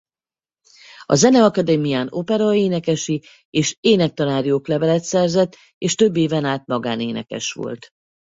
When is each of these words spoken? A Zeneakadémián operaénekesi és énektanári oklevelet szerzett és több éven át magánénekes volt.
A 1.05 1.15
Zeneakadémián 1.15 2.07
operaénekesi 2.11 3.23
és 3.49 3.77
énektanári 3.79 4.51
oklevelet 4.51 5.03
szerzett 5.03 5.55
és 5.77 5.95
több 5.95 6.15
éven 6.17 6.45
át 6.45 6.65
magánénekes 6.65 7.51
volt. 7.51 7.89